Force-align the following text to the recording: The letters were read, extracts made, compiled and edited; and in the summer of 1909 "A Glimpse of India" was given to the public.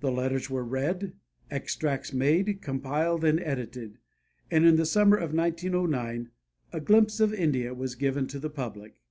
The 0.00 0.10
letters 0.10 0.48
were 0.48 0.64
read, 0.64 1.12
extracts 1.50 2.14
made, 2.14 2.62
compiled 2.62 3.24
and 3.26 3.38
edited; 3.40 3.98
and 4.50 4.64
in 4.64 4.76
the 4.76 4.86
summer 4.86 5.18
of 5.18 5.34
1909 5.34 6.30
"A 6.72 6.80
Glimpse 6.80 7.20
of 7.20 7.34
India" 7.34 7.74
was 7.74 7.94
given 7.94 8.26
to 8.28 8.38
the 8.38 8.48
public. 8.48 9.02